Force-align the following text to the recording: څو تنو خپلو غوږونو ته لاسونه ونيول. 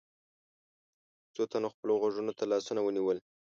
څو 1.35 1.43
تنو 1.51 1.69
خپلو 1.73 1.93
غوږونو 2.01 2.31
ته 2.39 2.43
لاسونه 2.51 2.81
ونيول. 2.83 3.17